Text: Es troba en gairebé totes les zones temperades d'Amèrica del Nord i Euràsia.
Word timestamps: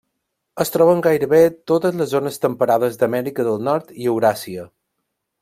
Es 0.63 0.71
troba 0.75 0.95
en 0.99 1.03
gairebé 1.07 1.41
totes 1.71 1.99
les 1.99 2.09
zones 2.15 2.41
temperades 2.47 2.99
d'Amèrica 3.03 3.47
del 3.51 3.63
Nord 3.69 3.93
i 4.07 4.11
Euràsia. 4.15 4.67